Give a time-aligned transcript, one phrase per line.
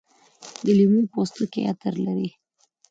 [0.63, 2.29] د لیمو پوستکي عطر لري.